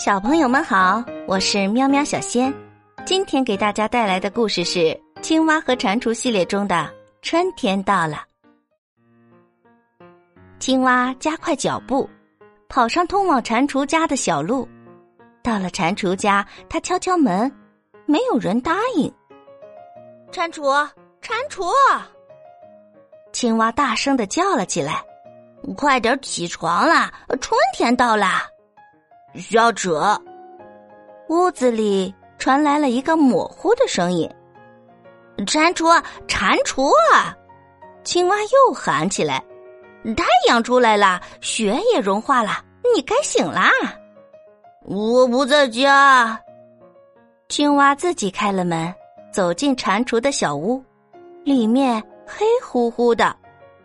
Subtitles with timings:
[0.00, 2.50] 小朋友们好，我是喵喵小仙。
[3.04, 4.78] 今天给大家带来的故事是
[5.20, 6.74] 《青蛙和蟾蜍》系列中的
[7.20, 8.24] 《春天到了》。
[10.58, 12.08] 青蛙加快脚步，
[12.66, 14.66] 跑上通往蟾蜍家的小路。
[15.42, 17.54] 到了蟾蜍家，他敲敲门，
[18.06, 19.12] 没有人答应。
[20.32, 20.88] 蟾蜍，
[21.20, 21.70] 蟾蜍！
[23.34, 25.04] 青蛙大声的叫了起来
[25.76, 27.12] ：“快点起床啦，
[27.42, 28.48] 春天到啦！”
[29.34, 30.18] 需要扯！
[31.28, 34.28] 屋子里传来了一个模糊的声音
[35.46, 36.92] ：“蟾蜍，蟾蜍！”
[38.02, 39.42] 青蛙又喊起来
[40.16, 42.64] ：“太阳出来了，雪也融化了，
[42.94, 43.70] 你该醒啦！”
[44.84, 46.40] 我不在家。
[47.48, 48.92] 青蛙自己开了门，
[49.30, 50.82] 走进蟾蜍的小屋，
[51.44, 53.36] 里面黑乎乎的，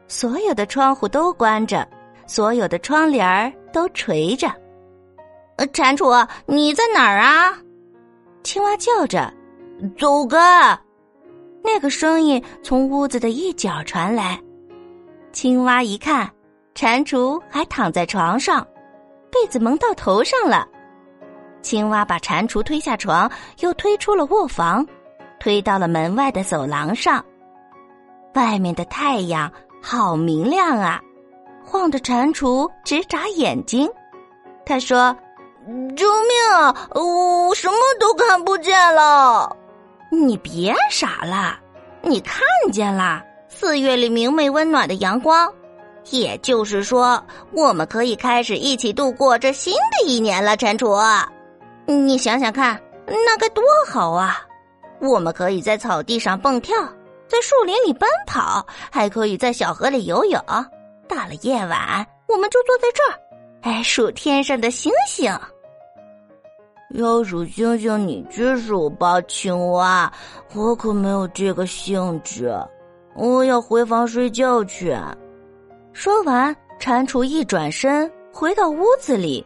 [0.08, 1.88] 所有的窗户都关着，
[2.26, 4.50] 所有的窗帘儿都垂着。
[5.58, 7.58] 呃，蟾蜍，你在哪儿啊？
[8.44, 9.34] 青蛙叫着
[9.98, 10.38] ：“走开！”
[11.64, 14.40] 那个声音从屋子的一角传来。
[15.32, 16.30] 青蛙一看，
[16.74, 18.68] 蟾蜍还躺在床上，
[19.32, 20.68] 被子蒙到头上了。
[21.62, 24.86] 青蛙把蟾蜍推下床，又推出了卧房，
[25.40, 27.24] 推到了门外的走廊上。
[28.34, 29.50] 外面的太阳
[29.82, 31.02] 好明亮啊，
[31.64, 33.90] 晃得蟾蜍直眨眼睛。
[34.66, 35.16] 他说。
[35.96, 36.90] 救命啊！
[36.94, 39.56] 我什么都看不见了。
[40.12, 41.58] 你别傻了，
[42.02, 45.52] 你看见了四月里明媚温暖的阳光，
[46.12, 47.22] 也就是说，
[47.52, 50.56] 我们可以开始一起度过这新的一年了。
[50.56, 51.26] 蟾蜍，
[51.88, 54.42] 你想想看，那该多好啊！
[55.02, 56.76] 我们可以在草地上蹦跳，
[57.28, 60.40] 在树林里奔跑，还可以在小河里游泳。
[61.08, 63.20] 到了夜晚，我们就坐在这儿，
[63.64, 65.32] 哎，数天上的星星。
[66.96, 70.12] 要数星星，你去数吧，青蛙。
[70.54, 72.54] 我可没有这个兴致，
[73.16, 74.96] 我要回房睡觉去。
[75.94, 79.46] 说完，蟾蜍一转身回到屋子里，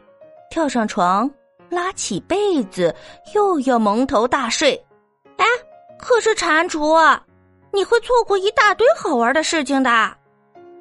[0.49, 1.29] 跳上床，
[1.69, 2.93] 拉起被子，
[3.33, 4.73] 又要蒙头大睡。
[5.37, 5.45] 哎，
[5.99, 7.19] 可是蟾蜍，
[7.71, 9.89] 你会错过一大堆好玩的事情的。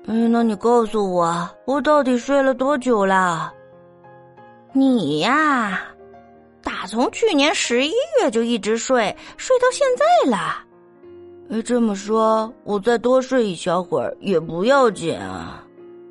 [0.06, 3.52] 嗯，那你告诉我，我到底睡了多久了？
[4.72, 5.80] 你呀。
[6.88, 10.64] 从去年十一月就一直睡，睡到现在了。
[11.50, 15.64] 哎，这么说，我再多睡一小会儿也不要紧啊。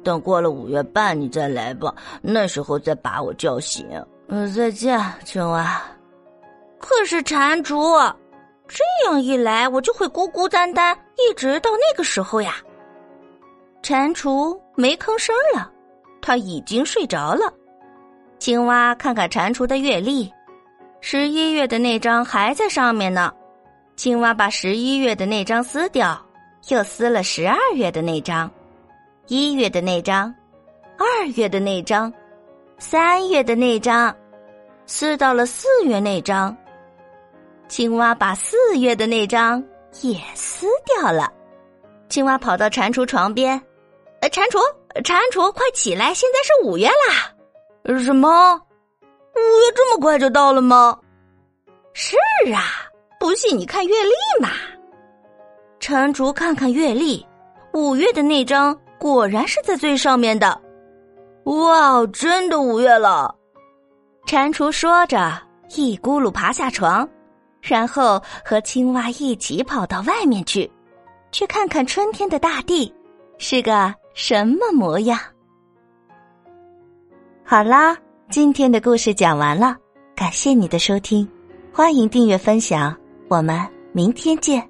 [0.03, 3.85] 等过了五月半，你再来吧，那时候再把我叫醒。
[4.29, 5.81] 嗯，再见，青蛙。
[6.79, 8.13] 可是蟾蜍，
[8.67, 12.55] 这样一来，我就会孤孤单单，一直到那个时候呀。
[13.81, 15.69] 蟾蜍没吭声了，
[16.21, 17.53] 他已经睡着了。
[18.39, 20.31] 青蛙看看蟾蜍的月历。
[20.99, 23.33] 十一月的那张还在上面呢，
[23.95, 26.19] 青蛙把十一月的那张撕掉，
[26.69, 28.49] 又撕了十二月的那张，
[29.27, 30.33] 一月的那张，
[30.97, 32.11] 二月的那张，
[32.79, 34.15] 三月的那张，
[34.85, 36.55] 撕到了四月那张。
[37.67, 39.63] 青蛙把四月的那张
[40.01, 41.31] 也撕掉了。
[42.09, 43.61] 青蛙跑到蟾蜍床边，
[44.21, 44.59] 呃，蟾蜍，
[45.03, 47.99] 蟾蜍，快起来，现在是五月啦！
[47.99, 48.59] 什么？
[49.77, 50.97] 这么快就到了吗？
[51.93, 52.17] 是
[52.51, 52.89] 啊，
[53.19, 54.49] 不信你看月历嘛。
[55.79, 57.23] 蟾蜍看看月历，
[57.73, 60.59] 五月的那张果然是在最上面的。
[61.43, 63.35] 哇，真的五月了！
[64.25, 65.39] 蟾蜍说着，
[65.75, 67.07] 一咕噜爬下床，
[67.61, 70.67] 然后和青蛙一起跑到外面去，
[71.31, 72.91] 去看看春天的大地
[73.37, 75.19] 是个什么模样。
[77.45, 77.95] 好啦。
[78.29, 79.77] 今天的故事讲完了，
[80.13, 81.25] 感谢你的收听，
[81.71, 82.93] 欢迎订阅分享，
[83.29, 83.57] 我们
[83.93, 84.61] 明天见。